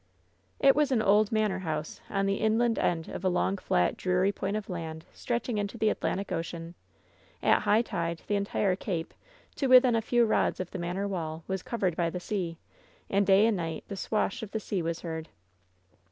[0.59, 4.31] "It was an old manor house on the inland end of a long, flat, dreary
[4.31, 6.73] point of land stretching into the At lantic Ocean.
[7.43, 9.13] At high tide the entire cape,
[9.57, 12.57] to within a few rods of the manor wall, was covered by the sea,
[13.11, 15.29] and day and night the swash of the sea was heard."